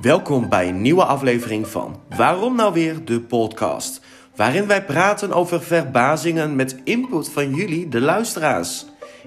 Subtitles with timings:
[0.00, 4.00] Welkom bij een nieuwe aflevering van Waarom nou weer de podcast,
[4.36, 8.86] waarin wij praten over verbazingen met input van jullie, de luisteraars.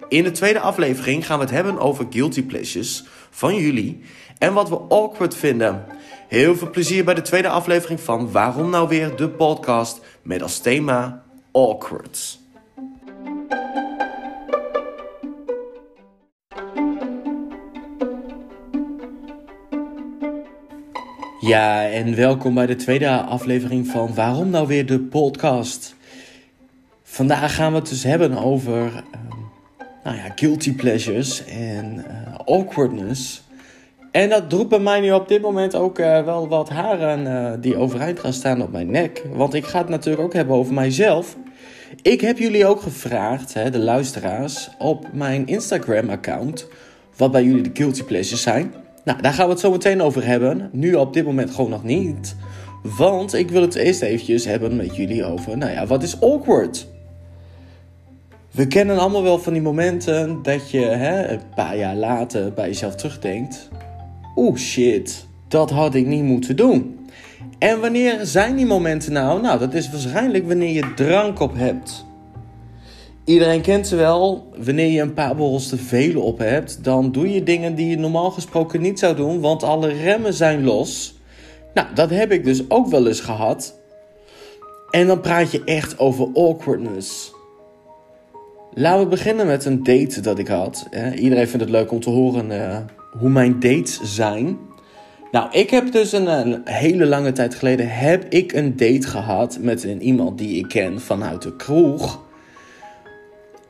[0.10, 4.04] In de tweede aflevering gaan we het hebben over guilty pleasures van jullie
[4.38, 5.86] en wat we awkward vinden.
[6.28, 10.60] Heel veel plezier bij de tweede aflevering van Waarom nou weer de podcast met als
[10.60, 12.41] thema awkward.
[21.52, 25.96] Ja, en welkom bij de tweede aflevering van Waarom nou weer de podcast.
[27.04, 29.38] Vandaag gaan we het dus hebben over ehm,
[30.04, 33.44] nou ja, guilty pleasures en eh, awkwardness.
[34.12, 37.62] En dat roept bij mij nu op dit moment ook eh, wel wat haren eh,
[37.62, 39.26] die overeind gaan staan op mijn nek.
[39.34, 41.38] Want ik ga het natuurlijk ook hebben over mijzelf.
[42.02, 46.68] Ik heb jullie ook gevraagd, hè, de luisteraars, op mijn Instagram-account,
[47.16, 48.74] wat bij jullie de guilty pleasures zijn.
[49.04, 50.70] Nou, daar gaan we het zo meteen over hebben.
[50.72, 52.36] Nu op dit moment gewoon nog niet.
[52.84, 56.88] Want ik wil het eerst eventjes hebben met jullie over, nou ja, wat is awkward?
[58.52, 62.68] We kennen allemaal wel van die momenten dat je hè, een paar jaar later bij
[62.68, 63.70] jezelf terugdenkt.
[64.36, 67.00] Oeh shit, dat had ik niet moeten doen.
[67.60, 69.42] En wanneer zijn die momenten nou?
[69.42, 72.06] Nou, dat is waarschijnlijk wanneer je drank op hebt.
[73.26, 74.52] Iedereen kent ze wel.
[74.58, 77.98] Wanneer je een paar borrels te veel op hebt, dan doe je dingen die je
[77.98, 81.20] normaal gesproken niet zou doen, want alle remmen zijn los.
[81.74, 83.80] Nou, dat heb ik dus ook wel eens gehad.
[84.90, 87.34] En dan praat je echt over awkwardness.
[88.74, 90.88] Laten we beginnen met een date dat ik had.
[91.16, 92.78] Iedereen vindt het leuk om te horen uh,
[93.20, 94.58] hoe mijn dates zijn.
[95.32, 99.58] Nou, ik heb dus een, een, hele lange tijd geleden heb ik een date gehad
[99.62, 102.22] met een, iemand die ik ken vanuit de kroeg.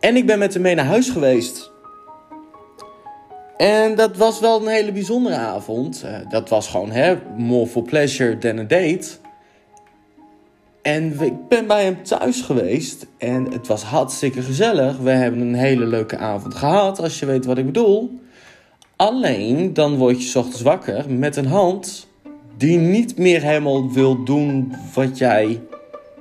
[0.02, 1.72] En ik ben met hem mee naar huis geweest.
[3.58, 6.04] En dat was wel een hele bijzondere avond.
[6.06, 9.08] Uh, dat was gewoon, hè, more for pleasure than a date.
[10.82, 14.98] En ik ben bij hem thuis geweest en het was hartstikke gezellig.
[14.98, 18.20] We hebben een hele leuke avond gehad, als je weet wat ik bedoel.
[18.96, 22.08] Alleen dan word je ochtends wakker met een hand
[22.58, 25.62] die niet meer helemaal wil doen wat jij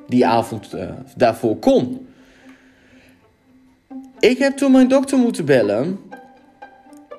[0.09, 2.09] die avond uh, daarvoor kon.
[4.21, 5.99] Ik heb toen mijn dokter moeten bellen.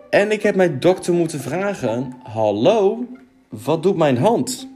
[0.10, 3.06] En ik heb mijn dokter moeten vragen: Hallo,
[3.50, 4.68] wat doet mijn hand?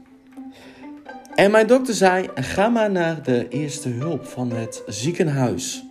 [1.34, 5.84] En mijn dokter zei: Ga maar naar de eerste hulp van het ziekenhuis.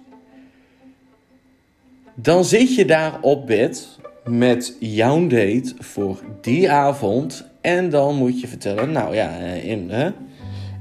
[2.16, 7.48] Dan zit je daar op bed met jouw date voor die avond.
[7.62, 10.10] En dan moet je vertellen: Nou ja, eh, in, hè,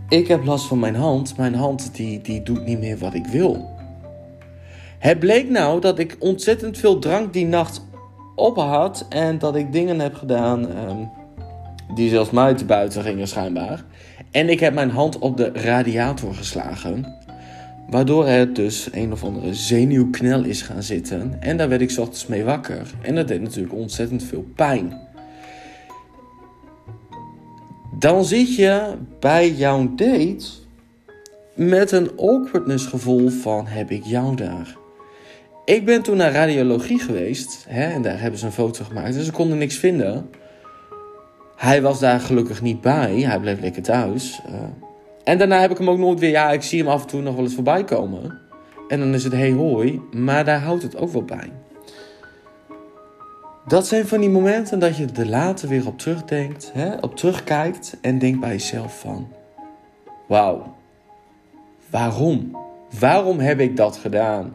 [0.09, 1.37] ik heb last van mijn hand.
[1.37, 3.73] Mijn hand die, die doet niet meer wat ik wil.
[5.05, 7.87] Het bleek nou dat ik ontzettend veel drank die nacht
[8.35, 9.07] op had.
[9.09, 11.11] En dat ik dingen heb gedaan um,
[11.95, 13.85] die zelfs mij te buiten gingen schijnbaar.
[14.31, 17.17] En ik heb mijn hand op de radiator geslagen.
[17.91, 21.37] Waardoor het dus een of andere zenuwknel is gaan zitten.
[21.41, 22.91] En daar werd ik ochtends mee wakker.
[23.03, 25.01] En dat deed natuurlijk ontzettend veel pijn.
[27.99, 30.45] Dan zit je bij jouw date
[31.55, 34.83] met een awkwardness gevoel van heb ik jou daar?
[35.65, 39.15] Ik ben toen naar radiologie geweest hè, en daar hebben ze een foto gemaakt.
[39.15, 40.31] Dus ze konden niks vinden.
[41.57, 43.21] Hij was daar gelukkig niet bij.
[43.21, 44.41] Hij bleef lekker thuis.
[44.49, 44.55] Uh,
[45.25, 46.31] en daarna heb ik hem ook nooit weer...
[46.31, 48.39] Ja, ik zie hem af en toe nog wel eens voorbij komen.
[48.89, 50.01] En dan is het hey hoi.
[50.11, 51.53] Maar daar houdt het ook wel bij.
[53.67, 56.71] Dat zijn van die momenten dat je er later weer op terugdenkt.
[56.75, 59.29] Hè, op terugkijkt en denkt bij jezelf van...
[60.29, 60.75] Wauw.
[61.91, 62.57] Waarom?
[62.99, 64.55] Waarom heb ik dat gedaan?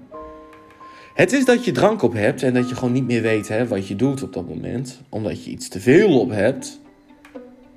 [1.19, 3.67] Het is dat je drank op hebt en dat je gewoon niet meer weet hè,
[3.67, 5.01] wat je doet op dat moment.
[5.09, 6.79] Omdat je iets te veel op hebt.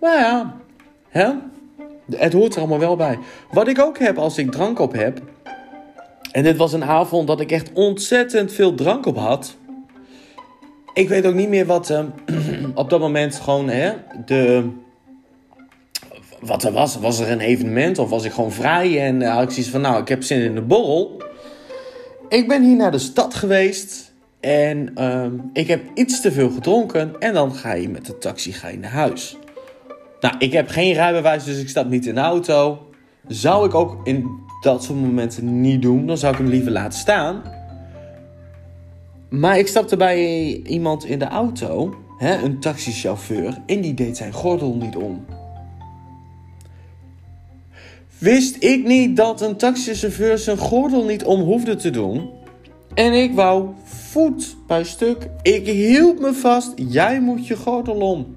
[0.01, 0.57] Nou ja,
[1.09, 1.31] hè?
[2.11, 3.19] het hoort er allemaal wel bij.
[3.51, 5.23] Wat ik ook heb als ik drank op heb.
[6.33, 9.57] En dit was een avond dat ik echt ontzettend veel drank op had.
[10.95, 12.01] Ik weet ook niet meer wat uh,
[12.75, 13.93] op dat moment gewoon hè,
[14.25, 14.69] de.
[16.41, 16.99] Wat er was.
[16.99, 19.07] Was er een evenement of was ik gewoon vrij?
[19.07, 21.31] En had ik zoiets van: Nou, ik heb zin in de borrel.
[22.33, 24.13] Ik ben hier naar de stad geweest.
[24.41, 27.21] En um, ik heb iets te veel gedronken.
[27.21, 29.37] En dan ga je met de taxi ga je naar huis.
[30.21, 32.87] Nou, ik heb geen rijbewijs, dus ik stap niet in de auto.
[33.27, 34.27] Zou ik ook in
[34.61, 36.07] dat soort momenten niet doen.
[36.07, 37.43] Dan zou ik hem liever laten staan.
[39.29, 44.33] Maar ik stapte bij iemand in de auto, hè, een taxichauffeur, en die deed zijn
[44.33, 45.25] gordel niet om.
[48.23, 52.31] Wist ik niet dat een taxichauffeur zijn gordel niet om hoefde te doen?
[52.95, 55.29] En ik wou voet bij stuk.
[55.43, 56.73] Ik hield me vast.
[56.77, 58.37] Jij moet je gordel om.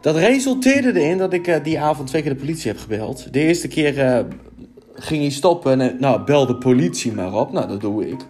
[0.00, 3.32] Dat resulteerde erin dat ik eh, die avond twee keer de politie heb gebeld.
[3.32, 4.24] De eerste keer eh,
[4.94, 7.52] ging hij stoppen en nou, bel de politie maar op.
[7.52, 8.20] Nou, dat doe ik.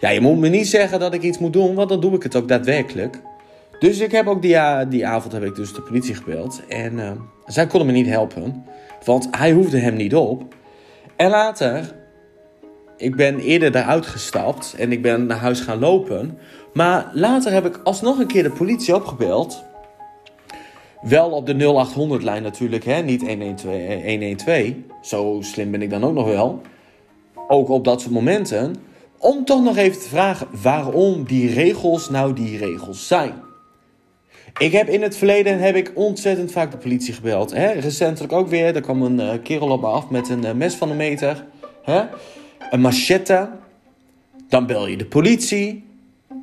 [0.00, 2.22] Ja, je moet me niet zeggen dat ik iets moet doen, want dan doe ik
[2.22, 3.20] het ook daadwerkelijk.
[3.78, 4.56] Dus ik heb ook die,
[4.88, 6.62] die avond heb ik dus de politie gebeld.
[6.68, 8.64] En zij konden me niet helpen,
[9.04, 10.54] want hij hoefde hem niet op.
[11.16, 11.94] En later,
[12.96, 16.38] ik ben eerder daaruit gestapt en ik ben naar huis gaan lopen.
[16.72, 19.64] Maar later heb ik alsnog een keer de politie opgebeld.
[21.02, 21.86] Wel op de
[22.20, 23.02] 0800-lijn natuurlijk, hè?
[23.02, 24.70] niet 112, 112.
[25.02, 26.60] Zo slim ben ik dan ook nog wel.
[27.48, 28.74] Ook op dat soort momenten.
[29.18, 33.32] Om toch nog even te vragen waarom die regels nou die regels zijn.
[34.58, 37.52] Ik heb in het verleden heb ik ontzettend vaak de politie gebeld.
[37.52, 37.72] Hè?
[37.72, 38.74] Recentelijk ook weer.
[38.74, 41.44] Er kwam een uh, kerel op me af met een uh, mes van een meter.
[41.82, 42.02] Hè?
[42.70, 43.48] Een machette.
[44.48, 45.84] Dan bel je de politie.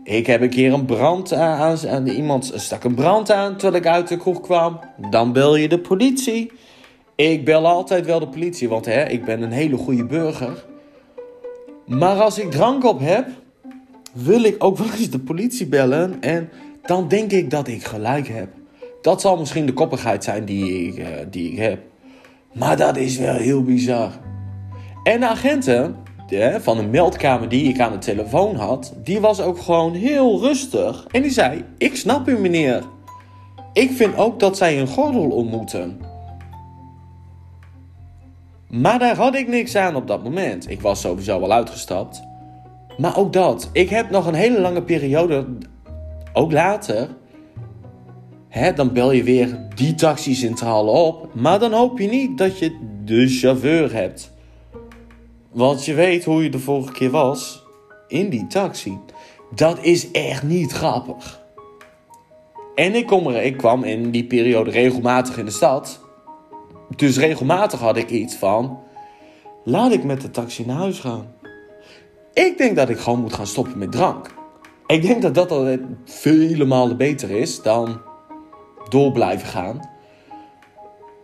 [0.04, 3.90] Ik heb een keer een brand aan, aan, iemand stak een brand aan terwijl ik
[3.90, 4.80] uit de kroeg kwam.
[5.10, 6.52] Dan bel je de politie.
[7.16, 10.66] Ik bel altijd wel de politie, want hè, ik ben een hele goede burger.
[11.86, 13.28] Maar als ik drank op heb,
[14.14, 16.22] wil ik ook wel eens de politie bellen.
[16.22, 16.50] En
[16.92, 18.50] dan denk ik dat ik gelijk heb.
[19.02, 21.80] Dat zal misschien de koppigheid zijn die ik, uh, die ik heb.
[22.54, 24.12] Maar dat is wel heel bizar.
[25.04, 25.96] En de agenten
[26.62, 31.06] van een meldkamer die ik aan de telefoon had, die was ook gewoon heel rustig.
[31.12, 32.84] En die zei: Ik snap u, meneer.
[33.74, 36.00] Ik vind ook dat zij een gordel ontmoeten.
[38.70, 40.70] Maar daar had ik niks aan op dat moment.
[40.70, 42.24] Ik was sowieso al uitgestapt.
[42.98, 43.70] Maar ook dat.
[43.74, 45.46] Ik heb nog een hele lange periode,
[46.34, 47.10] ook later.
[48.48, 51.34] Hè, dan bel je weer die taxicentrale op.
[51.34, 54.32] Maar dan hoop je niet dat je de chauffeur hebt.
[55.52, 57.64] Want je weet hoe je de vorige keer was
[58.08, 59.00] in die taxi.
[59.56, 61.42] Dat is echt niet grappig.
[62.76, 66.00] En ik, kom er, ik kwam in die periode regelmatig in de stad.
[66.96, 68.80] Dus regelmatig had ik iets van:
[69.64, 71.34] laat ik met de taxi naar huis gaan.
[72.34, 74.40] Ik denk dat ik gewoon moet gaan stoppen met drank.
[74.92, 78.02] Ik denk dat dat al vele malen beter is dan
[78.90, 79.90] door blijven gaan.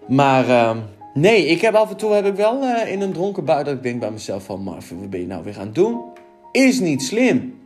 [0.07, 0.77] Maar uh,
[1.17, 3.73] Nee, ik heb af en toe heb ik wel uh, in een dronken bui dat
[3.73, 4.61] ik denk bij mezelf van...
[4.61, 6.01] Marvin, wat ben je nou weer aan het doen?
[6.51, 7.59] Is niet slim.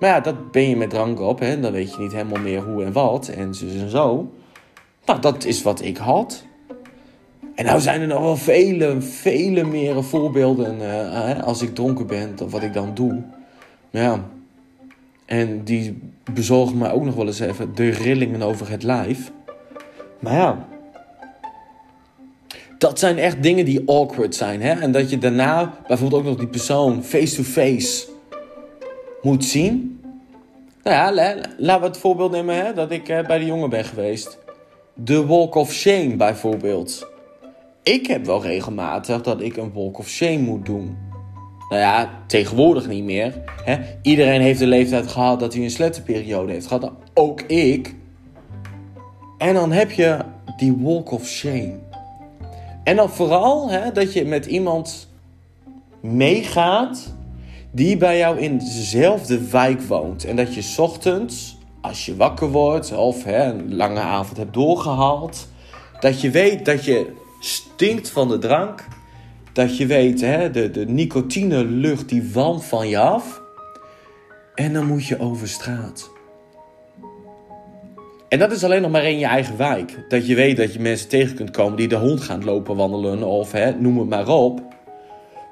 [0.00, 1.38] Maar ja, dat ben je met drank op.
[1.38, 1.60] Hè?
[1.60, 3.28] Dan weet je niet helemaal meer hoe en wat.
[3.28, 4.32] En zo en zo.
[5.04, 6.44] Nou, dat is wat ik had.
[7.54, 12.34] En nou zijn er nog wel vele, vele meer voorbeelden uh, als ik dronken ben,
[12.42, 13.22] of wat ik dan doe.
[13.90, 14.24] Maar ja,
[15.28, 15.98] en die
[16.32, 19.30] bezorgen mij ook nog wel eens even de rillingen over het lijf.
[20.20, 20.66] Maar ja,
[22.78, 24.62] dat zijn echt dingen die awkward zijn.
[24.62, 24.80] Hè?
[24.80, 28.06] En dat je daarna bijvoorbeeld ook nog die persoon face-to-face
[29.22, 30.00] moet zien.
[30.82, 33.84] Nou ja, laten we het voorbeeld nemen hè, dat ik eh, bij de jongen ben
[33.84, 34.38] geweest.
[34.94, 37.06] De walk of shame bijvoorbeeld.
[37.82, 41.07] Ik heb wel regelmatig dat ik een walk of shame moet doen.
[41.68, 43.42] Nou ja, tegenwoordig niet meer.
[43.64, 43.76] Hè?
[44.02, 46.92] Iedereen heeft de leeftijd gehad dat hij een slettenperiode heeft gehad.
[47.14, 47.94] Ook ik.
[49.38, 50.18] En dan heb je
[50.56, 51.78] die walk of shame.
[52.84, 55.08] En dan vooral hè, dat je met iemand
[56.00, 57.14] meegaat
[57.70, 60.24] die bij jou in dezelfde wijk woont.
[60.24, 65.48] En dat je ochtends, als je wakker wordt of hè, een lange avond hebt doorgehaald,
[66.00, 68.88] dat je weet dat je stinkt van de drank.
[69.58, 73.42] Dat je weet, hè, de, de nicotine lucht die walmt van je af.
[74.54, 76.10] En dan moet je over straat.
[78.28, 80.04] En dat is alleen nog maar in je eigen wijk.
[80.08, 83.22] Dat je weet dat je mensen tegen kunt komen die de hond gaan lopen wandelen
[83.22, 84.60] of hè, noem het maar op.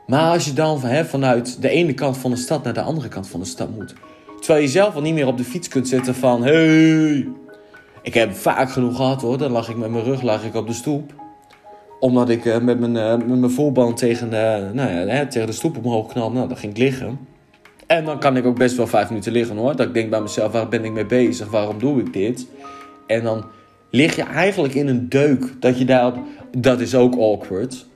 [0.06, 3.08] Maar als je dan hè, vanuit de ene kant van de stad naar de andere
[3.08, 3.94] kant van de stad moet.
[4.40, 6.42] Terwijl je zelf al niet meer op de fiets kunt zitten van...
[6.42, 7.28] Hey.
[8.02, 9.38] Ik heb vaak genoeg gehad hoor.
[9.38, 11.25] Dan lag ik met mijn rug lag ik op de stoep.
[12.06, 15.46] Omdat ik uh, met, mijn, uh, met mijn voorband tegen de, nou ja, hè, tegen
[15.46, 16.30] de stoep omhoog knal.
[16.30, 17.18] Nou, dan ging ik liggen.
[17.86, 19.76] En dan kan ik ook best wel vijf minuten liggen hoor.
[19.76, 21.50] Dat ik denk bij mezelf, waar ben ik mee bezig?
[21.50, 22.46] Waarom doe ik dit?
[23.06, 23.44] En dan
[23.90, 25.54] lig je eigenlijk in een deuk.
[25.60, 26.12] Dat je daar,
[26.56, 27.86] dat is ook awkward.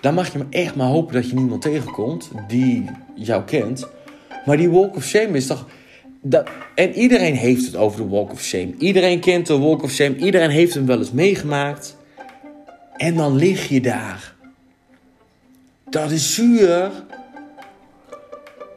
[0.00, 2.84] Dan mag je echt maar hopen dat je niemand tegenkomt die
[3.14, 3.88] jou kent.
[4.44, 5.66] Maar die walk of shame is toch.
[6.22, 8.74] Dat, en iedereen heeft het over de walk of shame.
[8.78, 10.16] Iedereen kent de walk of shame.
[10.16, 11.97] Iedereen heeft hem wel eens meegemaakt.
[12.98, 14.34] En dan lig je daar.
[15.90, 16.90] Dat is zuur.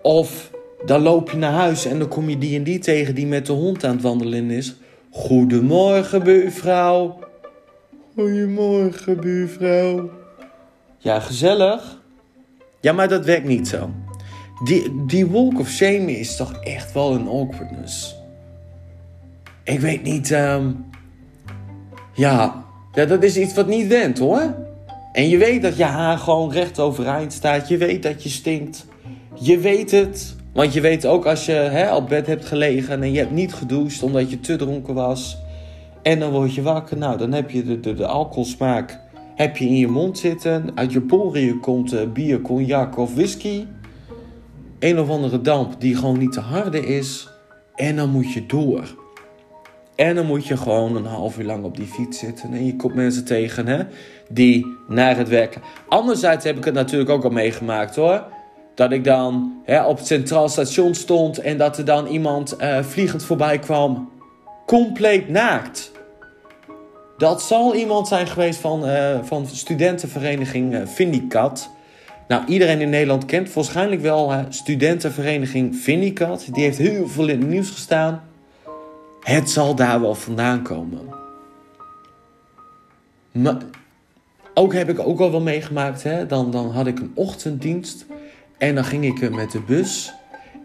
[0.01, 0.51] Of
[0.85, 3.45] dan loop je naar huis en dan kom je die en die tegen die met
[3.45, 4.75] de hond aan het wandelen is.
[5.09, 7.19] Goedemorgen, buurvrouw.
[8.15, 10.09] Goedemorgen, buurvrouw.
[10.97, 12.01] Ja, gezellig.
[12.79, 13.89] Ja, maar dat werkt niet zo.
[14.63, 18.15] Die, die walk of shame is toch echt wel een awkwardness.
[19.63, 20.85] Ik weet niet, um,
[22.13, 22.60] Ja,
[22.93, 24.55] ja, dat is iets wat niet went hoor.
[25.11, 27.67] En je weet dat je haar gewoon recht overeind staat.
[27.67, 28.85] Je weet dat je stinkt.
[29.39, 30.35] Je weet het.
[30.53, 33.53] Want je weet ook als je hè, op bed hebt gelegen en je hebt niet
[33.53, 35.37] gedoucht omdat je te dronken was.
[36.01, 36.97] En dan word je wakker.
[36.97, 38.99] Nou, dan heb je de, de, de alcoholsmaak
[39.35, 40.71] heb je in je mond zitten.
[40.75, 43.65] Uit je poriën komt bier, cognac of whisky.
[44.79, 47.29] Een of andere damp die gewoon niet te harde is.
[47.75, 49.00] En dan moet je door.
[49.95, 52.53] En dan moet je gewoon een half uur lang op die fiets zitten.
[52.53, 53.83] En je komt mensen tegen hè,
[54.29, 55.57] die naar het werk.
[55.87, 58.23] Anderzijds heb ik het natuurlijk ook al meegemaakt hoor.
[58.75, 62.83] Dat ik dan hè, op het centraal station stond en dat er dan iemand uh,
[62.83, 64.09] vliegend voorbij kwam.
[64.65, 65.91] Compleet naakt.
[67.17, 71.69] Dat zal iemand zijn geweest van, uh, van studentenvereniging uh, Vindicat.
[72.27, 76.47] Nou, iedereen in Nederland kent waarschijnlijk wel studentenvereniging Vindicat.
[76.51, 78.21] Die heeft heel veel in het nieuws gestaan.
[79.21, 81.09] Het zal daar wel vandaan komen.
[83.31, 83.57] Maar
[84.53, 86.03] ook heb ik ook al wel meegemaakt.
[86.03, 86.25] Hè?
[86.25, 88.05] Dan, dan had ik een ochtenddienst.
[88.57, 90.13] En dan ging ik met de bus.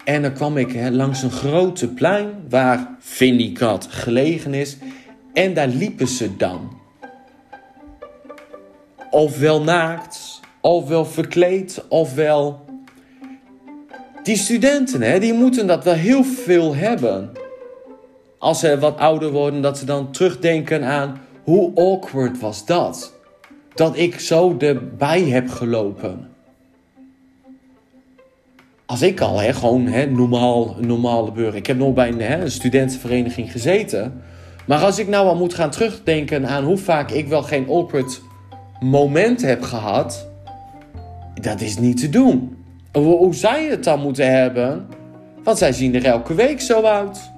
[0.05, 4.77] En dan kwam ik hè, langs een grote plein waar Vindicat gelegen is.
[5.33, 6.79] En daar liepen ze dan.
[9.11, 12.65] Ofwel naakt, ofwel verkleed, ofwel.
[14.23, 17.31] Die studenten, hè, die moeten dat wel heel veel hebben.
[18.39, 23.15] Als ze wat ouder worden, dat ze dan terugdenken aan hoe awkward was dat.
[23.75, 26.29] Dat ik zo erbij heb gelopen.
[28.87, 31.55] Als ik al, hè, gewoon hè, normaal, normale burger.
[31.55, 34.23] Ik heb nog bij een, hè, een studentenvereniging gezeten.
[34.67, 38.23] Maar als ik nou al moet gaan terugdenken aan hoe vaak ik wel geen awkward
[38.81, 40.29] moment heb gehad.
[41.35, 42.57] Dat is niet te doen.
[42.93, 44.87] Hoe zij het dan moeten hebben.
[45.45, 47.31] Want zij zien er elke week zo uit.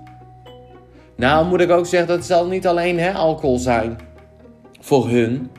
[1.19, 3.99] Nou moet ik ook zeggen, dat zal niet alleen hè, alcohol zijn.
[4.81, 5.51] Voor hun.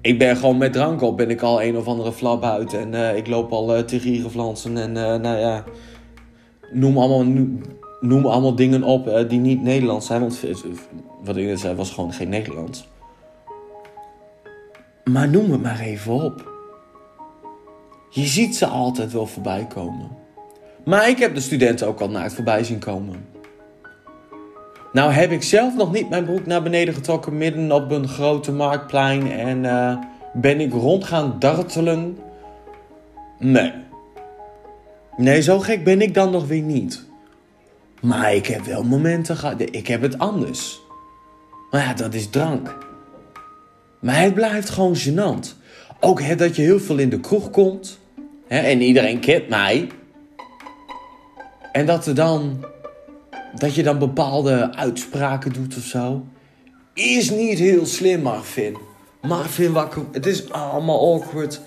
[0.00, 2.74] Ik ben gewoon met drank op, ben ik al een of andere flap uit.
[2.74, 4.76] En uh, ik loop al uh, te gierenflansen.
[4.76, 5.64] En uh, nou ja,
[6.72, 7.24] noem allemaal,
[8.00, 10.20] noem allemaal dingen op die niet Nederlands zijn.
[10.20, 10.40] Want
[11.24, 12.88] wat ik net zei, was gewoon geen Nederlands.
[15.04, 16.52] Maar noem het maar even op.
[18.10, 20.08] Je ziet ze altijd wel voorbij komen.
[20.84, 23.33] Maar ik heb de studenten ook al naakt voorbij zien komen.
[24.94, 28.52] Nou heb ik zelf nog niet mijn broek naar beneden getrokken midden op een grote
[28.52, 29.96] marktplein en uh,
[30.32, 32.18] ben ik rond gaan dartelen.
[33.38, 33.72] Nee.
[35.16, 37.04] Nee, zo gek ben ik dan nog weer niet.
[38.00, 39.60] Maar ik heb wel momenten gehad.
[39.60, 40.80] Ik heb het anders.
[41.70, 42.76] Maar ja, dat is drank.
[44.00, 45.54] Maar het blijft gewoon gênant.
[46.00, 47.98] Ook hè, dat je heel veel in de kroeg komt.
[48.46, 49.88] Hè, en iedereen kent mij.
[51.72, 52.64] En dat er dan
[53.58, 56.24] dat je dan bepaalde uitspraken doet of zo.
[56.94, 58.76] Is niet heel slim, Marvin.
[59.22, 60.02] Marvin, wakker.
[60.12, 61.60] Het is allemaal awkward.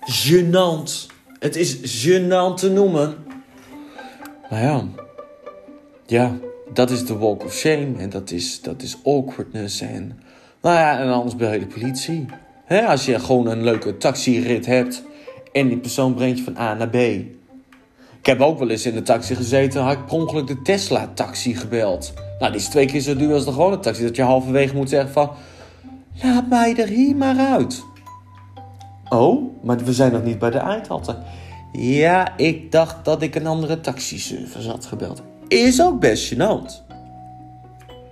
[0.00, 1.06] Genant.
[1.38, 3.16] Het is genant te noemen.
[4.50, 4.84] Maar ja.
[6.06, 6.36] Ja,
[6.72, 7.88] dat is de walk of shame.
[7.98, 9.80] En dat is, dat is awkwardness.
[9.80, 10.20] En,
[10.62, 12.26] nou ja, en anders ben je de politie.
[12.86, 15.02] Als je gewoon een leuke taxirit hebt.
[15.52, 16.96] En die persoon brengt je van A naar B.
[18.18, 21.54] Ik heb ook wel eens in de taxi gezeten, had ik per ongeluk de Tesla-taxi
[21.54, 22.12] gebeld.
[22.38, 24.02] Nou, die is twee keer zo duur als de gewone taxi.
[24.02, 25.30] Dat je halverwege moet zeggen van,
[26.22, 27.84] laat mij er hier maar uit.
[29.08, 31.16] Oh, maar we zijn nog niet bij de eindhalte.
[31.72, 35.22] Ja, ik dacht dat ik een andere taxiservice had gebeld.
[35.48, 36.86] Is ook best gênant.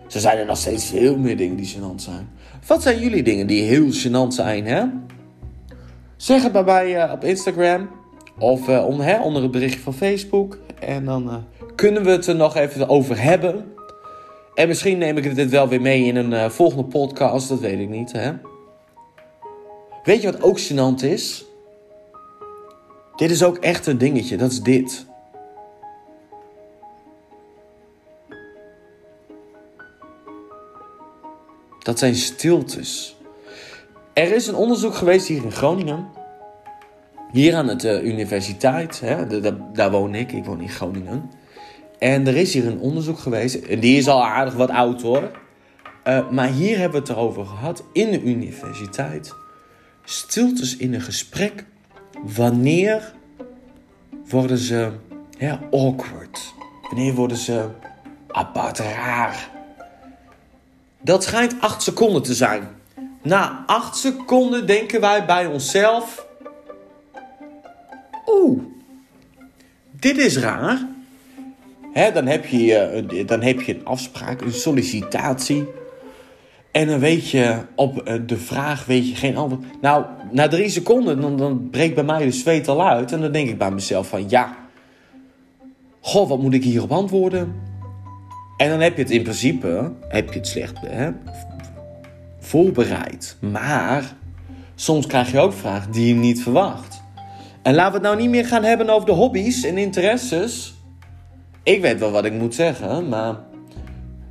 [0.06, 2.28] Ze zijn er nog steeds veel meer dingen die gênant zijn.
[2.66, 4.84] Wat zijn jullie dingen die heel gênant zijn, hè?
[6.16, 7.88] Zeg het maar bij uh, op Instagram.
[8.38, 10.58] Of om, hè, onder het berichtje van Facebook.
[10.80, 11.36] En dan uh,
[11.74, 13.72] kunnen we het er nog even over hebben.
[14.54, 17.48] En misschien neem ik dit wel weer mee in een uh, volgende podcast.
[17.48, 18.12] Dat weet ik niet.
[18.12, 18.32] Hè?
[20.04, 21.44] Weet je wat ook gênant is?
[23.16, 24.36] Dit is ook echt een dingetje.
[24.36, 25.06] Dat is dit.
[31.78, 33.16] Dat zijn stiltes.
[34.12, 36.08] Er is een onderzoek geweest hier in Groningen.
[37.32, 39.40] Hier aan de uh, universiteit, hè,
[39.72, 41.30] daar woon ik, ik woon in Groningen.
[41.98, 45.30] En er is hier een onderzoek geweest, en die is al aardig wat oud hoor.
[46.06, 49.34] Uh, maar hier hebben we het erover gehad in de universiteit.
[50.04, 51.64] Stiltes in een gesprek.
[52.36, 53.14] Wanneer
[54.28, 54.90] worden ze
[55.38, 56.54] ja, awkward?
[56.82, 57.68] Wanneer worden ze
[58.28, 59.50] apart raar?
[61.00, 62.68] Dat schijnt acht seconden te zijn.
[63.22, 66.25] Na acht seconden denken wij bij onszelf
[68.26, 68.62] oeh,
[69.90, 70.86] dit is raar.
[72.14, 75.64] Dan, heb je, uh, dan heb je een afspraak, een sollicitatie.
[76.76, 79.64] En dan weet je op eh, de vraag weet je geen antwoord.
[79.80, 83.12] Nou, na drie seconden dan, dan breekt bij mij de zweet al uit.
[83.12, 84.56] En dan denk ik bij mezelf van ja.
[86.00, 87.54] Goh, wat moet ik hierop antwoorden?
[88.56, 91.10] En dan heb je het in principe heb je het slecht hè,
[92.38, 93.36] voorbereid.
[93.40, 94.14] Maar
[94.74, 96.95] soms krijg je ook vragen die je niet verwacht.
[97.66, 100.74] En laten we het nou niet meer gaan hebben over de hobby's en interesses.
[101.62, 103.36] Ik weet wel wat ik moet zeggen, maar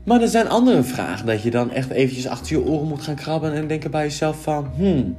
[0.06, 3.16] maar er zijn andere vragen dat je dan echt eventjes achter je oren moet gaan
[3.16, 5.16] krabben en denken bij jezelf van, hmm,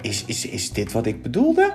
[0.00, 1.72] is, is, is dit wat ik bedoelde?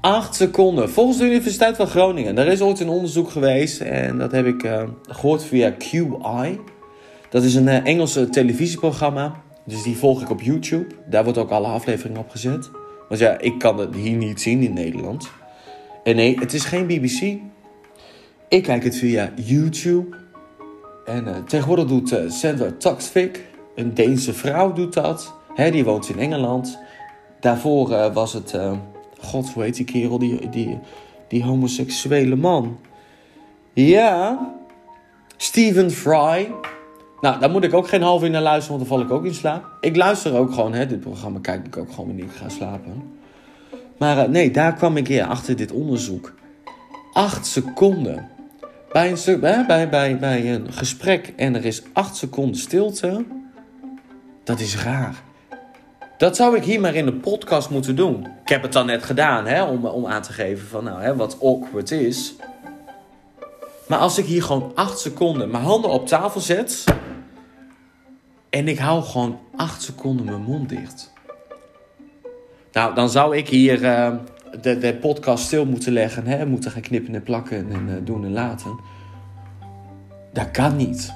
[0.00, 0.90] Acht seconden.
[0.90, 2.38] Volgens de Universiteit van Groningen.
[2.38, 6.60] Er is ooit een onderzoek geweest en dat heb ik uh, gehoord via QI.
[7.30, 9.44] Dat is een uh, Engelse televisieprogramma.
[9.66, 10.86] Dus die volg ik op YouTube.
[11.06, 12.70] Daar wordt ook alle afleveringen op gezet.
[13.08, 15.30] Want ja, ik kan het hier niet zien in Nederland.
[16.02, 17.38] En nee, het is geen BBC.
[18.48, 20.16] Ik kijk het via YouTube.
[21.04, 23.44] En uh, tegenwoordig doet uh, Sandra Toxvik,
[23.74, 25.34] een Deense vrouw, doet dat.
[25.54, 26.78] Hè, die woont in Engeland.
[27.40, 28.58] Daarvoor uh, was het,
[29.20, 30.78] god, hoe heet die kerel, die, die,
[31.28, 32.78] die homoseksuele man.
[33.72, 34.38] Ja,
[35.36, 36.50] Stephen Fry.
[37.20, 39.24] Nou, daar moet ik ook geen half uur naar luisteren, want dan val ik ook
[39.24, 39.64] in slaap.
[39.80, 43.02] Ik luister ook gewoon, hè, dit programma kijk ik ook gewoon wanneer ik ga slapen.
[43.98, 46.32] Maar nee, daar kwam ik weer achter dit onderzoek.
[47.12, 48.28] Acht seconden
[48.92, 53.24] bij een, bij, bij, bij een gesprek en er is acht seconden stilte,
[54.44, 55.22] dat is raar.
[56.18, 58.26] Dat zou ik hier maar in de podcast moeten doen.
[58.42, 61.16] Ik heb het dan net gedaan, hè, om, om aan te geven van nou, hè,
[61.16, 62.34] wat awkward is.
[63.88, 66.84] Maar als ik hier gewoon acht seconden mijn handen op tafel zet.
[68.56, 71.12] En ik hou gewoon acht seconden mijn mond dicht.
[72.72, 73.82] Nou, dan zou ik hier.
[73.82, 74.14] Uh,
[74.60, 76.26] de, de podcast stil moeten leggen.
[76.26, 76.46] Hè?
[76.46, 78.78] Moeten gaan knippen en plakken en uh, doen en laten.
[80.32, 81.12] Dat kan niet.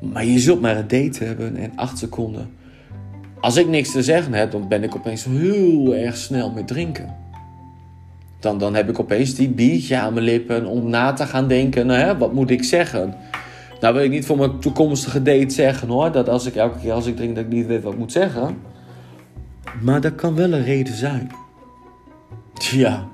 [0.00, 2.50] Maar je zult maar een date hebben en acht seconden.
[3.40, 7.16] Als ik niks te zeggen heb, dan ben ik opeens heel erg snel met drinken.
[8.40, 11.88] Dan, dan heb ik opeens die biertje aan mijn lippen om na te gaan denken,
[11.88, 13.14] hè, wat moet ik zeggen?
[13.84, 16.92] Nou wil ik niet voor mijn toekomstige date zeggen hoor, dat als ik elke keer
[16.92, 18.62] als ik drink dat ik niet weet wat ik moet zeggen.
[19.80, 21.30] Maar dat kan wel een reden zijn.
[22.54, 23.08] Ja.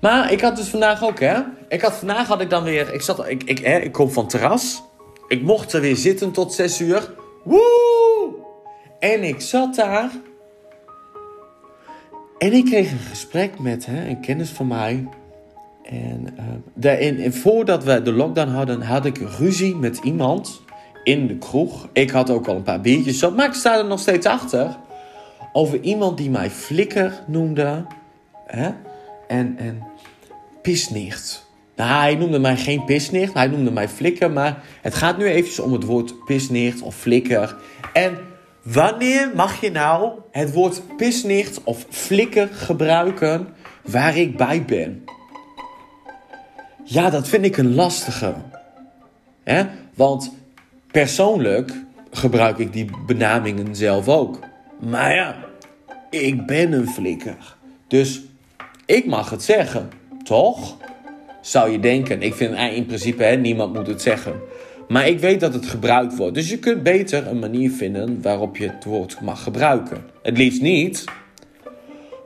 [0.00, 1.40] Maar ik had dus vandaag ook, hè.
[1.68, 2.94] Ik had vandaag had ik dan weer.
[2.94, 4.82] Ik, zat, ik, ik, hè, ik kom van terras.
[5.28, 7.14] Ik mocht er weer zitten tot 6 uur.
[7.42, 8.34] Woe!
[8.98, 10.10] En ik zat daar.
[12.38, 15.08] En ik kreeg een gesprek met hè, een kennis van mij.
[15.84, 16.44] En, uh,
[16.74, 20.62] daarin, en voordat we de lockdown hadden, had ik ruzie met iemand
[21.02, 21.88] in de kroeg.
[21.92, 24.76] Ik had ook al een paar biertjes op, maar ik sta er nog steeds achter
[25.52, 27.84] over iemand die mij flikker noemde.
[28.46, 28.70] Hè?
[29.26, 29.82] En, en
[30.62, 31.46] pisnicht.
[31.76, 34.30] Nou, hij noemde mij geen pisnicht, hij noemde mij flikker.
[34.30, 37.56] Maar het gaat nu eventjes om het woord pisnicht of flikker.
[37.92, 38.18] En
[38.62, 43.48] wanneer mag je nou het woord pisnicht of flikker gebruiken
[43.82, 45.04] waar ik bij ben?
[46.84, 48.34] Ja, dat vind ik een lastige.
[49.42, 49.64] hè?
[49.94, 50.32] Want
[50.90, 51.72] persoonlijk
[52.10, 54.38] gebruik ik die benamingen zelf ook.
[54.80, 55.36] Maar ja,
[56.10, 57.56] ik ben een flikker.
[57.88, 58.22] Dus
[58.86, 59.90] ik mag het zeggen,
[60.22, 60.76] toch?
[61.40, 62.22] Zou je denken.
[62.22, 64.32] Ik vind in principe, niemand moet het zeggen.
[64.88, 66.34] Maar ik weet dat het gebruikt wordt.
[66.34, 70.04] Dus je kunt beter een manier vinden waarop je het woord mag gebruiken.
[70.22, 71.04] Het liefst niet.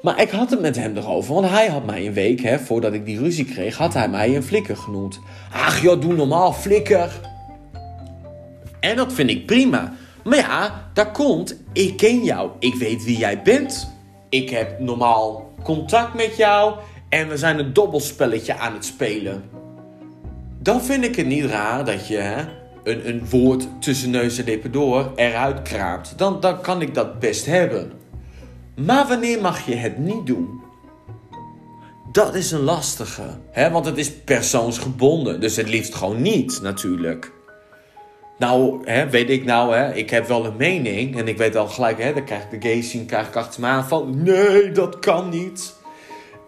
[0.08, 1.34] Maar ik had het met hem erover.
[1.34, 4.36] Want hij had mij een week, hè, voordat ik die ruzie kreeg, had hij mij
[4.36, 5.20] een flikker genoemd.
[5.52, 7.20] Ach joh, doe normaal, flikker.
[8.80, 9.92] En dat vind ik prima.
[10.24, 11.56] Maar ja, dat komt.
[11.72, 12.50] Ik ken jou.
[12.58, 13.92] Ik weet wie jij bent.
[14.28, 16.74] Ik heb normaal contact met jou.
[17.08, 19.42] En we zijn een dobbelspelletje aan het spelen.
[20.58, 22.44] Dan vind ik het niet raar dat je
[22.84, 26.12] een, een woord tussen neus en lippen door eruit kraamt.
[26.16, 27.98] Dan, dan kan ik dat best hebben.
[28.78, 30.60] Maar wanneer mag je het niet doen?
[32.12, 33.38] Dat is een lastige.
[33.50, 33.70] Hè?
[33.70, 35.40] Want het is persoonsgebonden.
[35.40, 37.32] Dus het liefst gewoon niet, natuurlijk.
[38.38, 41.18] Nou, hè, weet ik nou, hè, ik heb wel een mening.
[41.18, 43.60] En ik weet al gelijk, hè, dan krijg ik de gay scene krijg ik achter
[43.60, 44.22] me aan van...
[44.22, 45.74] Nee, dat kan niet.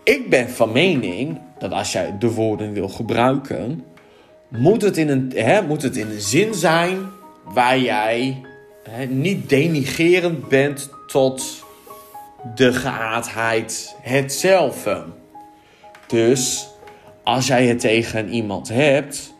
[0.04, 3.84] Ik ben van mening dat als jij de woorden wil gebruiken...
[4.48, 6.98] Moet het in een, hè, moet het in een zin zijn
[7.44, 8.40] waar jij
[9.08, 11.64] niet denigerend bent tot
[12.54, 15.04] de geaardheid hetzelfde.
[16.06, 16.68] Dus
[17.22, 19.32] als jij het tegen iemand hebt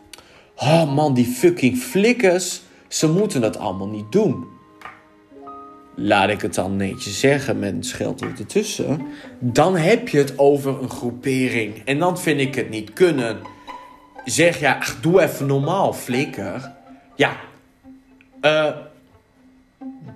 [0.63, 2.61] Oh man, die fucking flikkers.
[2.87, 4.45] Ze moeten dat allemaal niet doen.
[5.95, 9.01] Laat ik het dan netjes zeggen met een ertussen.
[9.39, 11.81] Dan heb je het over een groepering.
[11.85, 13.37] En dan vind ik het niet kunnen.
[14.25, 16.71] zeg ja, ach, doe even normaal, flikker.
[17.15, 17.35] Ja,
[18.41, 18.75] eh,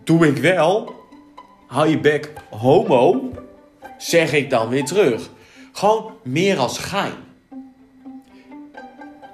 [0.04, 0.94] doe ik wel.
[1.68, 3.32] Hou je bek, homo.
[3.98, 5.30] Zeg ik dan weer terug.
[5.72, 7.14] Gewoon meer als gein.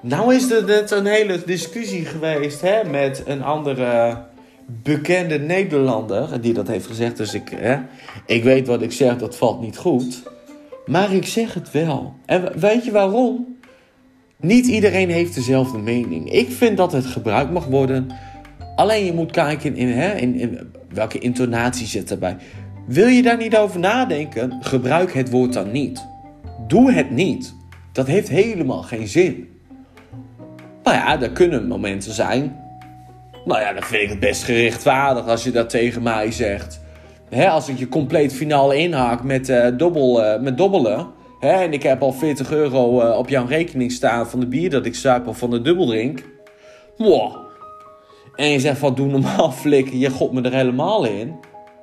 [0.02, 4.24] Nou is er net een hele discussie geweest hè, met een andere
[4.66, 7.18] bekende Nederlander die dat heeft gezegd.
[7.18, 7.78] Dus ik, hè,
[8.26, 10.24] ik weet wat ik zeg, dat valt niet goed.
[10.86, 12.14] Maar ik zeg het wel.
[12.26, 13.58] En weet je waarom?
[14.38, 16.32] Niet iedereen heeft dezelfde mening.
[16.32, 18.08] Ik vind dat het gebruikt mag worden.
[18.76, 22.38] Alleen je moet kijken in, hè, in, in welke intonatie zit erbij.
[22.88, 24.58] Wil je daar niet over nadenken?
[24.62, 26.08] Gebruik het woord dan niet.
[26.68, 27.56] Doe het niet.
[27.92, 29.50] Dat heeft helemaal geen zin.
[30.84, 32.56] Nou ja, er kunnen momenten zijn.
[33.46, 36.82] Nou ja, dan vind ik het best gerechtvaardig als je dat tegen mij zegt.
[37.30, 41.08] Hè, als ik je compleet finaal inhaak met, uh, dobbel, uh, met dobbelen.
[41.40, 44.70] Hè, en ik heb al 40 euro uh, op jouw rekening staan van de bier
[44.70, 46.24] dat ik zuip of van de dubbeldrink.
[46.98, 47.41] Wow.
[48.36, 51.36] En je zegt van doe normaal flikken, je god me er helemaal in.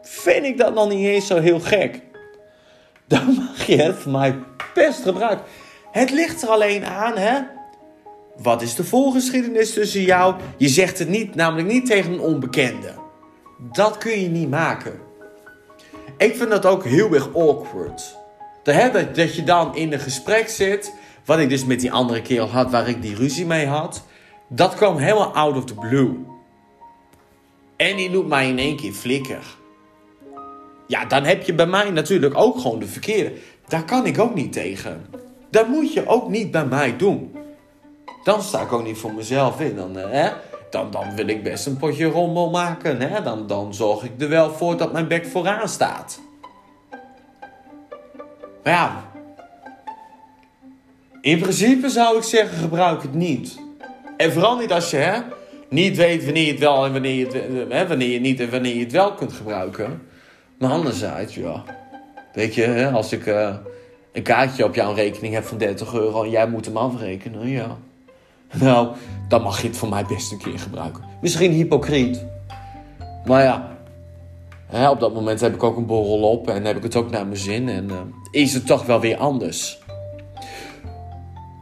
[0.02, 2.02] Vind ik dat nog niet eens zo heel gek.
[3.06, 4.38] Dan mag je het voor mij
[4.74, 5.44] best gebruiken.
[5.90, 7.38] Het ligt er alleen aan, hè.
[8.36, 10.34] Wat is de voorgeschiedenis tussen jou?
[10.56, 12.92] Je zegt het niet, namelijk niet tegen een onbekende.
[13.72, 15.00] Dat kun je niet maken.
[16.16, 18.16] Ik vind dat ook heel erg awkward.
[18.62, 22.48] Dat, dat je dan in een gesprek zit, wat ik dus met die andere kerel
[22.48, 24.02] had, waar ik die ruzie mee had.
[24.48, 26.16] Dat kwam helemaal out of the blue.
[27.78, 29.42] En die noemt mij in één keer flikker.
[30.86, 33.32] Ja, dan heb je bij mij natuurlijk ook gewoon de verkeerde.
[33.68, 35.06] Daar kan ik ook niet tegen.
[35.50, 37.36] Dat moet je ook niet bij mij doen.
[38.24, 39.76] Dan sta ik ook niet voor mezelf in.
[39.76, 40.30] Dan, eh, hè?
[40.70, 43.00] Dan, dan wil ik best een potje rommel maken.
[43.00, 43.22] Hè?
[43.22, 46.20] Dan, dan zorg ik er wel voor dat mijn bek vooraan staat.
[48.62, 49.10] Maar ja,
[51.20, 53.58] in principe zou ik zeggen, gebruik het niet.
[54.16, 55.20] En vooral niet als je hè,
[55.70, 57.26] niet weet wanneer je het wel en wanneer je
[57.74, 60.02] het, niet en wanneer je het wel kunt gebruiken.
[60.58, 61.64] Maar anderzijds, ja.
[62.32, 63.54] Weet je, hè, als ik uh,
[64.12, 67.76] een kaartje op jouw rekening heb van 30 euro en jij moet hem afrekenen, ja.
[68.52, 68.88] Nou,
[69.28, 71.02] dan mag je het voor mij best een keer gebruiken.
[71.20, 72.24] Misschien hypocriet.
[73.24, 73.76] Maar ja,
[74.66, 77.10] hè, op dat moment heb ik ook een borrel op en heb ik het ook
[77.10, 77.68] naar mijn zin.
[77.68, 77.96] En uh,
[78.30, 79.78] is het toch wel weer anders.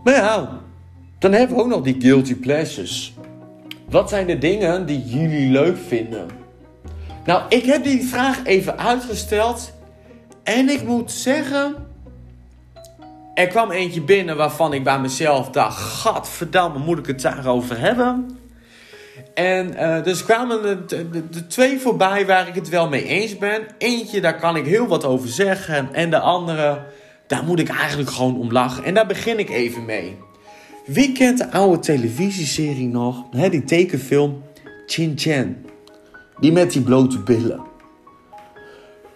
[0.05, 0.61] Maar ja,
[1.19, 3.16] dan hebben we ook nog die guilty pleasures.
[3.89, 6.27] Wat zijn de dingen die jullie leuk vinden?
[7.25, 9.73] Nou, ik heb die vraag even uitgesteld.
[10.43, 11.75] En ik moet zeggen.
[13.35, 18.39] Er kwam eentje binnen waarvan ik bij mezelf dacht: Gadverdamme, moet ik het daarover hebben?
[19.35, 23.39] En uh, dus kwamen de, de, de, twee voorbij waar ik het wel mee eens
[23.39, 23.67] ben.
[23.79, 25.89] Eentje, daar kan ik heel wat over zeggen.
[25.95, 26.83] En de andere,
[27.27, 28.85] daar moet ik eigenlijk gewoon om lachen.
[28.85, 30.19] En daar begin ik even mee.
[30.87, 33.25] Wie kent de oude televisieserie nog?
[33.31, 34.43] Die tekenfilm
[34.87, 35.57] Chin Chan.
[36.41, 37.61] Die met die blote billen.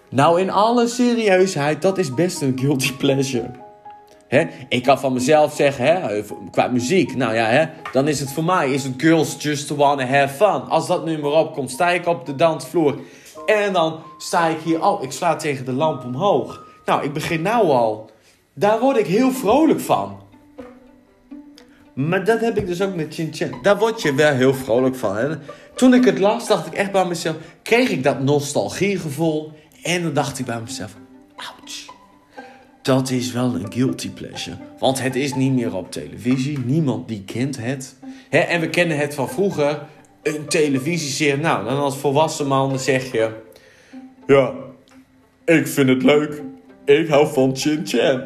[0.09, 3.50] Nou, in alle serieusheid, dat is best een guilty pleasure.
[4.68, 8.44] Ik kan van mezelf zeggen, hè, qua muziek, nou ja, hè, dan is het voor
[8.44, 10.68] mij is het Girls Just Wanna Have Fun.
[10.68, 12.98] Als dat nummer opkomt, sta ik op de dansvloer.
[13.46, 16.64] En dan sta ik hier, oh, ik sla tegen de lamp omhoog.
[16.85, 18.11] Nou, ik begin nou al.
[18.54, 20.19] Daar word ik heel vrolijk van.
[21.94, 23.55] Maar dat heb ik dus ook met Chin Chin.
[23.62, 25.16] Daar word je wel heel vrolijk van.
[25.16, 25.29] Hè?
[25.74, 27.37] Toen ik het las, dacht ik echt bij mezelf...
[27.62, 29.53] kreeg ik dat nostalgiegevoel.
[29.83, 30.96] En dan dacht ik bij mezelf...
[31.37, 31.88] ouch.
[32.83, 34.57] Dat is wel een guilty pleasure.
[34.79, 36.59] Want het is niet meer op televisie.
[36.59, 37.96] Niemand die kent het.
[38.29, 38.38] Hè?
[38.38, 39.83] En we kennen het van vroeger.
[40.22, 41.40] Een televisieserie.
[41.40, 43.31] Nou, dan als volwassen man zeg je...
[44.26, 44.53] Ja,
[45.44, 46.42] ik vind het leuk.
[46.85, 48.22] Ik hou van Chin Chan.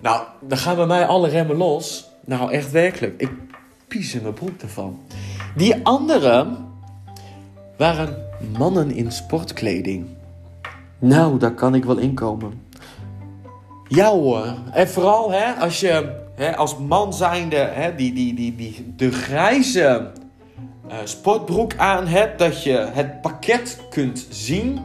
[0.00, 2.09] Nou, dan gaan bij mij alle remmen los.
[2.30, 3.20] Nou, echt werkelijk.
[3.20, 3.30] Ik
[3.88, 4.98] pies in mijn broek ervan.
[5.56, 6.56] Die anderen
[7.76, 8.16] waren
[8.58, 10.06] mannen in sportkleding.
[10.98, 12.62] Nou, daar kan ik wel inkomen.
[13.88, 14.54] Ja hoor.
[14.72, 19.12] En vooral hè, als je hè, als man zijnde hè, die, die, die, die, de
[19.12, 20.10] grijze
[20.88, 24.78] uh, sportbroek aan hebt, dat je het pakket kunt zien.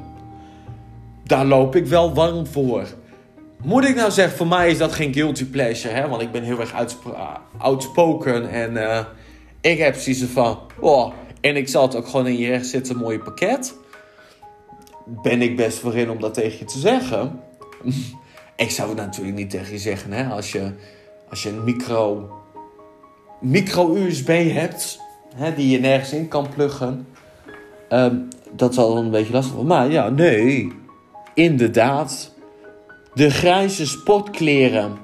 [1.23, 2.87] Daar loop ik wel warm voor.
[3.63, 6.07] Moet ik nou zeggen, voor mij is dat geen guilty pleasure, hè?
[6.07, 6.73] Want ik ben heel erg
[7.57, 8.99] outspoken en uh,
[9.61, 12.97] ik heb zoiets van, oh, en ik zal het ook gewoon in je recht zitten,
[12.97, 13.75] mooie pakket.
[15.05, 17.39] Ben ik best voor in om dat tegen je te zeggen?
[18.55, 20.29] ik zou het natuurlijk niet tegen je zeggen, hè?
[20.29, 20.71] Als je,
[21.29, 22.29] als je een micro,
[23.41, 24.99] micro USB hebt,
[25.35, 27.07] hè, die je nergens in kan pluggen.
[27.89, 29.75] Um, dat zal dan een beetje lastig worden.
[29.75, 30.71] Maar ja, nee,
[31.33, 32.34] inderdaad
[33.15, 34.97] de grijze sportkleren.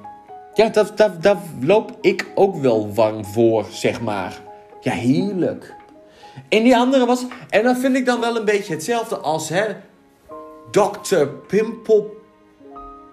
[0.54, 4.41] Ja, daar, daar, daar loop ik ook wel warm voor, zeg maar.
[4.82, 5.74] Ja, heerlijk.
[6.50, 7.26] En die andere was...
[7.50, 9.65] En dan vind ik dan wel een beetje hetzelfde als, hè...
[10.71, 11.26] Dr.
[11.47, 12.19] Pimpel...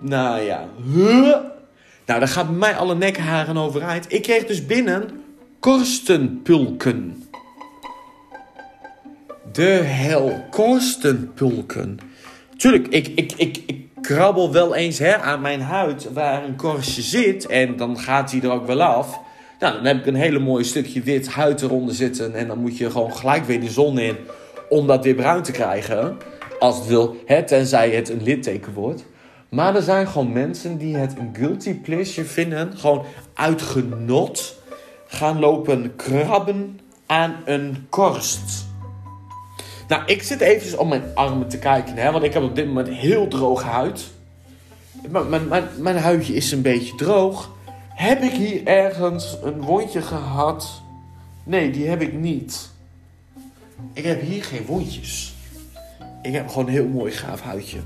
[0.00, 0.68] Nou ja.
[0.94, 1.37] Huh?
[2.06, 4.12] Nou, daar gaat mij alle nekharen overeind.
[4.12, 5.24] Ik kreeg dus binnen
[5.61, 7.28] korstenpulken.
[9.52, 11.98] De hel, korstenpulken.
[12.56, 13.32] Tuurlijk, ik, ik,
[13.66, 17.46] ik krabbel wel eens hè, aan mijn huid waar een korstje zit.
[17.46, 19.20] En dan gaat hij er ook wel af.
[19.58, 22.34] Nou, dan heb ik een hele mooi stukje wit huid eronder zitten.
[22.34, 24.16] En dan moet je gewoon gelijk weer de zon in
[24.68, 26.16] om dat weer bruin te krijgen.
[26.58, 29.04] Als het wil, hè, tenzij het een litteken wordt.
[29.48, 32.78] Maar er zijn gewoon mensen die het een guilty pleasure vinden.
[32.78, 34.56] Gewoon uit genot
[35.06, 38.67] gaan lopen krabben aan een korst.
[39.88, 42.66] Nou, ik zit even op mijn armen te kijken, hè, want ik heb op dit
[42.66, 44.05] moment heel droge huid.
[45.09, 47.51] Mijn, mijn, mijn huidje is een beetje droog.
[47.88, 50.83] Heb ik hier ergens een wondje gehad?
[51.44, 52.70] Nee, die heb ik niet.
[53.92, 55.35] Ik heb hier geen wondjes.
[56.22, 57.79] Ik heb gewoon een heel mooi gaaf huidje.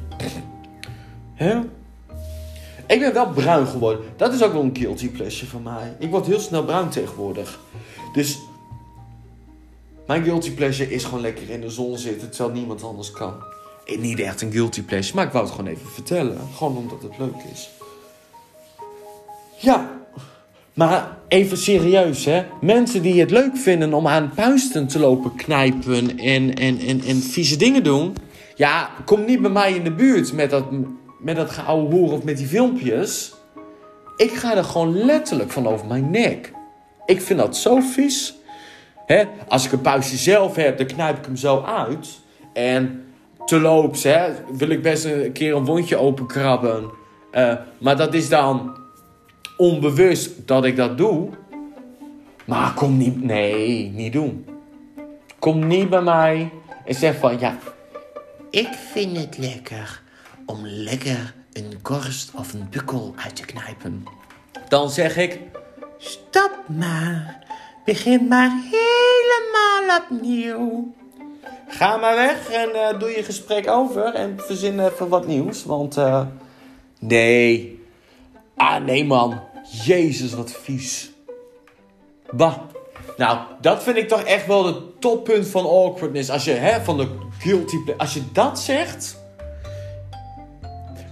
[1.35, 1.61] Hè?
[2.87, 4.05] Ik ben wel bruin geworden.
[4.17, 5.95] Dat is ook wel een guilty pleasure van mij.
[5.99, 7.61] Ik word heel snel bruin tegenwoordig.
[8.13, 8.39] Dus
[10.13, 13.35] mijn guilty pleasure is gewoon lekker in de zon zitten terwijl niemand anders kan.
[13.99, 16.39] Niet echt een guilty pleasure, maar ik wou het gewoon even vertellen.
[16.57, 17.71] Gewoon omdat het leuk is.
[19.57, 19.91] Ja,
[20.75, 22.45] maar even serieus hè.
[22.61, 27.17] Mensen die het leuk vinden om aan puisten te lopen knijpen en, en, en, en
[27.17, 28.17] vieze dingen doen.
[28.55, 30.65] Ja, kom niet bij mij in de buurt met dat,
[31.21, 33.33] met dat geouwe hoer of met die filmpjes.
[34.17, 36.53] Ik ga er gewoon letterlijk van over mijn nek.
[37.07, 38.41] Ik vind dat zo vies.
[39.49, 42.21] Als ik een puistje zelf heb, dan knijp ik hem zo uit.
[42.53, 43.05] En
[43.45, 44.03] te loops,
[44.53, 46.91] wil ik best een keer een wondje openkrabben.
[47.33, 48.77] Uh, maar dat is dan
[49.57, 51.29] onbewust dat ik dat doe.
[52.45, 54.47] Maar kom niet, nee, niet doen.
[55.39, 56.51] Kom niet bij mij
[56.85, 57.59] en zeg van, ja,
[58.51, 60.03] ik vind het lekker
[60.47, 64.05] om lekker een korst of een bukkel uit te knijpen.
[64.69, 65.39] Dan zeg ik,
[65.99, 67.41] stop maar.
[67.85, 68.82] Begin maar helemaal
[69.97, 70.93] opnieuw.
[71.69, 75.65] Ga maar weg en uh, doe je gesprek over en verzin even wat nieuws.
[75.65, 76.27] Want uh,
[76.99, 77.81] nee.
[78.57, 79.41] Ah nee man.
[79.85, 81.11] Jezus wat vies.
[82.31, 82.57] Bah.
[83.17, 86.31] Nou, dat vind ik toch echt wel het toppunt van awkwardness.
[86.31, 89.22] Als je, hè, van de guilty Als je dat zegt...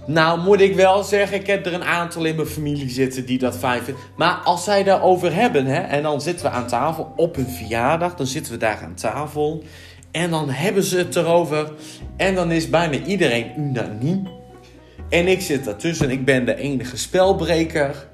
[0.05, 3.37] Nou, moet ik wel zeggen, ik heb er een aantal in mijn familie zitten die
[3.37, 4.03] dat fijn vinden.
[4.15, 8.15] Maar als zij daarover hebben, hè, en dan zitten we aan tafel op een verjaardag,
[8.15, 9.63] dan zitten we daar aan tafel.
[10.11, 11.71] En dan hebben ze het erover.
[12.17, 14.27] En dan is bijna iedereen unaniem.
[15.09, 18.09] En ik zit daartussen, ik ben de enige spelbreker.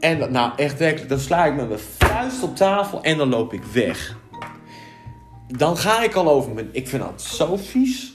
[0.00, 3.52] En nou, echt werkelijk, dan sla ik met mijn vuist op tafel en dan loop
[3.52, 4.16] ik weg.
[5.48, 6.68] Dan ga ik al over mijn.
[6.72, 8.13] Ik vind dat zo vies.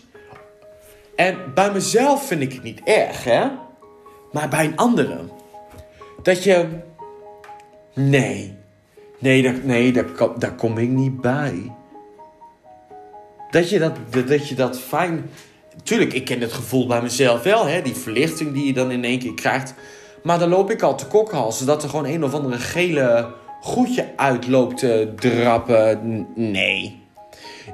[1.20, 3.48] En bij mezelf vind ik het niet erg, hè?
[4.32, 5.20] Maar bij een andere.
[6.24, 6.68] Dat je.
[7.94, 8.58] Nee.
[9.18, 10.06] Nee, daar, nee daar,
[10.38, 11.72] daar kom ik niet bij.
[13.52, 13.96] Dat je dat,
[14.28, 15.30] dat je dat fijn.
[15.84, 17.82] Tuurlijk, ik ken het gevoel bij mezelf wel, hè?
[17.82, 19.74] Die verlichting die je dan in één keer krijgt.
[20.24, 24.08] Maar dan loop ik al te kokhalzen dat er gewoon een of andere gele goedje
[24.16, 26.28] uitloopt te drappen.
[26.36, 27.02] Nee,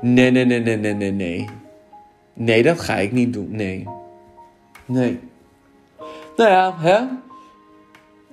[0.01, 1.63] nee, nee, nee, nee, nee, nee.
[2.37, 3.47] Nee, dat ga ik niet doen.
[3.51, 3.87] Nee.
[4.85, 5.19] Nee.
[6.35, 6.99] Nou ja, hè?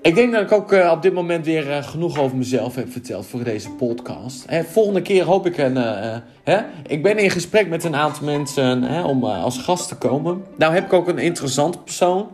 [0.03, 2.93] Ik denk dat ik ook uh, op dit moment weer uh, genoeg over mezelf heb
[2.93, 4.45] verteld voor deze podcast.
[4.47, 5.77] Hè, volgende keer hoop ik een.
[5.77, 6.61] Uh, hè?
[6.87, 10.45] Ik ben in gesprek met een aantal mensen hè, om als gast te komen.
[10.57, 12.29] Nou heb ik ook een interessante persoon.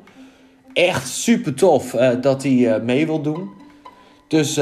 [0.73, 3.51] Echt super tof dat hij mee wil doen.
[4.29, 4.55] Dus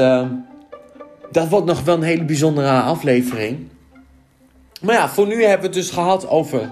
[1.31, 3.67] dat wordt nog wel een hele bijzondere aflevering.
[4.81, 6.69] Maar ja, voor nu hebben we het dus gehad over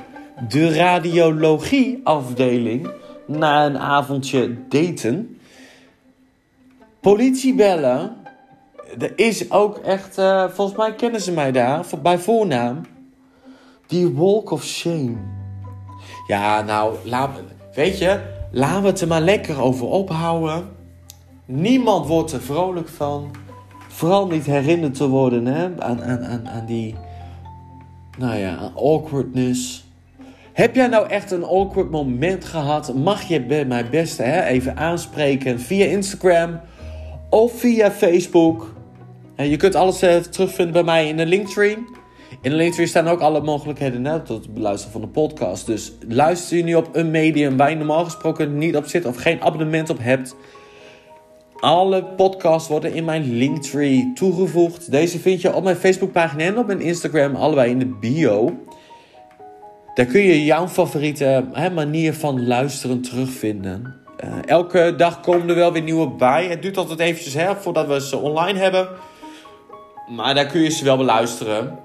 [0.48, 2.90] de radiologie-afdeling
[3.26, 5.40] na een avondje daten.
[7.00, 8.16] Politie bellen.
[9.00, 12.82] Er is ook echt, uh, volgens mij kennen ze mij daar, bij voornaam.
[13.88, 15.16] Die walk of shame.
[16.28, 17.30] Ja, nou, laat,
[17.74, 18.20] weet je,
[18.52, 20.70] laten we het er maar lekker over ophouden.
[21.46, 23.32] Niemand wordt er vrolijk van.
[23.88, 26.96] Vooral niet herinnerd te worden hè, aan, aan, aan, aan die,
[28.18, 29.85] nou ja, awkwardness.
[30.56, 32.94] Heb jij nou echt een awkward moment gehad?
[32.94, 36.60] Mag je bij mij best hè, even aanspreken via Instagram
[37.30, 38.74] of via Facebook.
[39.38, 41.78] Je kunt alles uh, terugvinden bij mij in de Linktree.
[42.42, 45.66] In de Linktree staan ook alle mogelijkheden tot het beluisteren van de podcast.
[45.66, 49.16] Dus luister je nu op een medium waar je normaal gesproken niet op zit of
[49.18, 50.36] geen abonnement op hebt.
[51.60, 54.92] Alle podcasts worden in mijn Linktree toegevoegd.
[54.92, 58.54] Deze vind je op mijn Facebookpagina en op mijn Instagram, allebei in de bio.
[59.96, 63.96] Daar kun je jouw favoriete hè, manier van luisteren terugvinden.
[64.24, 66.46] Uh, elke dag komen er wel weer nieuwe bij.
[66.46, 68.88] Het duurt altijd eventjes hè, voordat we ze online hebben.
[70.08, 71.80] Maar daar kun je ze wel beluisteren.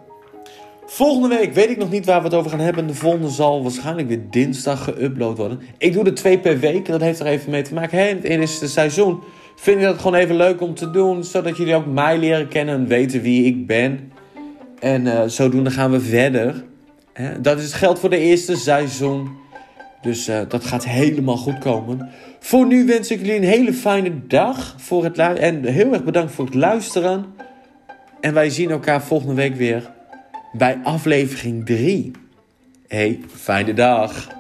[0.86, 2.86] Volgende week weet ik nog niet waar we het over gaan hebben.
[2.86, 5.60] De volgende zal waarschijnlijk weer dinsdag geüpload worden.
[5.78, 6.86] Ik doe er twee per week.
[6.86, 8.08] Dat heeft er even mee te maken.
[8.08, 9.22] In het eerste seizoen
[9.56, 11.24] vind ik dat gewoon even leuk om te doen.
[11.24, 14.12] Zodat jullie ook mij leren kennen en weten wie ik ben.
[14.78, 16.68] En uh, zodoende gaan we verder.
[17.40, 19.30] Dat is geld voor de eerste seizoen.
[20.02, 22.11] Dus uh, dat gaat helemaal goed komen.
[22.38, 24.74] Voor nu wens ik jullie een hele fijne dag.
[24.78, 27.24] Voor het en heel erg bedankt voor het luisteren.
[28.20, 29.90] En wij zien elkaar volgende week weer
[30.52, 32.11] bij aflevering 3.
[32.88, 34.39] Hey, fijne dag.